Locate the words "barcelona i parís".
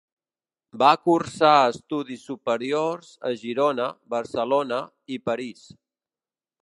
4.17-5.63